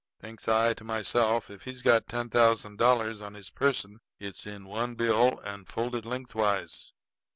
Thinks 0.19 0.47
I 0.47 0.73
to 0.73 0.83
myself, 0.83 1.51
if 1.51 1.61
he's 1.65 1.83
got 1.83 2.07
ten 2.07 2.31
thousand 2.31 2.79
dollars 2.79 3.21
on 3.21 3.35
his 3.35 3.51
person 3.51 3.99
it's 4.19 4.47
in 4.47 4.65
one 4.65 4.95
bill 4.95 5.37
and 5.45 5.67
folded 5.67 6.07
lengthwise. 6.07 6.91